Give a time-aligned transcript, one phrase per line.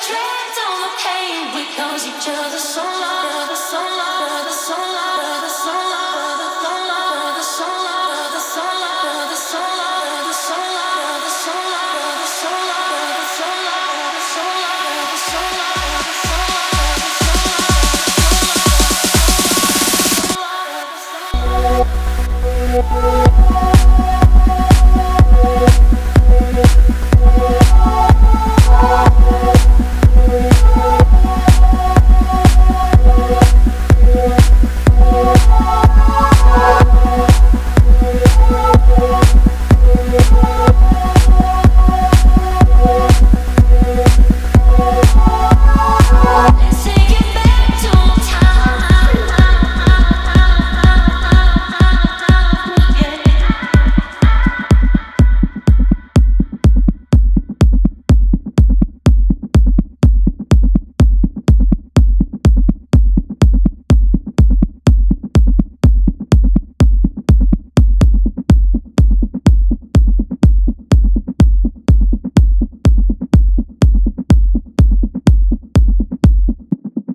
[0.00, 1.54] dreamt all the pain.
[1.54, 4.11] We cause each other so long, so long.